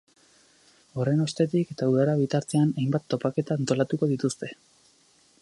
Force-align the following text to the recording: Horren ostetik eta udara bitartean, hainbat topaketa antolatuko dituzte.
Horren 1.03 1.19
ostetik 1.25 1.73
eta 1.75 1.89
udara 1.91 2.15
bitartean, 2.23 2.73
hainbat 2.79 3.07
topaketa 3.15 3.59
antolatuko 3.61 4.11
dituzte. 4.15 4.53